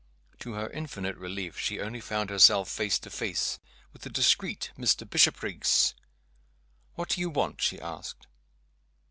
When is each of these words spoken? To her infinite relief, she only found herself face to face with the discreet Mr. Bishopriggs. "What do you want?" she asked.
To 0.39 0.53
her 0.53 0.67
infinite 0.71 1.15
relief, 1.15 1.59
she 1.59 1.79
only 1.79 2.01
found 2.01 2.31
herself 2.31 2.71
face 2.71 2.97
to 2.97 3.11
face 3.11 3.59
with 3.93 4.01
the 4.01 4.09
discreet 4.09 4.71
Mr. 4.75 5.07
Bishopriggs. 5.07 5.93
"What 6.95 7.09
do 7.09 7.21
you 7.21 7.29
want?" 7.29 7.61
she 7.61 7.79
asked. 7.79 8.25